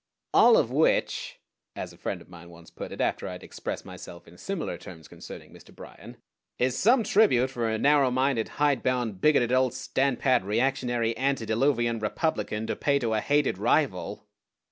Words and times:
"All 0.33 0.57
of 0.57 0.71
which," 0.71 1.37
as 1.75 1.93
a 1.93 1.97
friend 1.99 2.23
of 2.23 2.27
mine 2.27 2.49
once 2.49 2.71
put 2.71 2.91
it 2.91 2.99
after 2.99 3.27
I 3.27 3.33
had 3.33 3.43
expressed 3.43 3.85
myself 3.85 4.27
in 4.27 4.35
similar 4.35 4.75
terms 4.75 5.07
concerning 5.07 5.53
Mr. 5.53 5.75
Bryan, 5.75 6.17
"is 6.57 6.75
some 6.75 7.03
tribute 7.03 7.51
for 7.51 7.69
a 7.69 7.77
narrow 7.77 8.09
minded, 8.09 8.47
hide 8.57 8.81
bound, 8.81 9.21
bigoted, 9.21 9.51
old 9.53 9.73
standpat, 9.73 10.43
reactionary, 10.43 11.15
antediluvian 11.19 11.99
Republican 11.99 12.65
to 12.65 12.75
pay 12.75 12.97
to 12.97 13.13
a 13.13 13.21
hated 13.21 13.59
rival!" 13.59 14.25